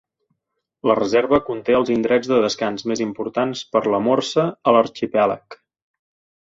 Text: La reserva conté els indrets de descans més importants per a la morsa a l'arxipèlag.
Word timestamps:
La 0.91 0.95
reserva 0.99 1.39
conté 1.49 1.75
els 1.81 1.91
indrets 1.97 2.31
de 2.33 2.41
descans 2.47 2.87
més 2.93 3.05
importants 3.07 3.63
per 3.77 3.85
a 3.85 3.95
la 3.97 4.03
morsa 4.09 4.49
a 4.73 4.77
l'arxipèlag. 4.79 5.63